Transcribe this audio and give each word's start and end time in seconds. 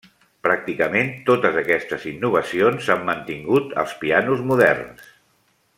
Pràcticament 0.45 1.11
totes 1.27 1.59
aquestes 1.61 2.07
innovacions 2.13 2.87
s'han 2.87 3.05
mantingut 3.11 3.77
als 3.83 3.95
pianos 4.05 4.43
moderns. 4.53 5.07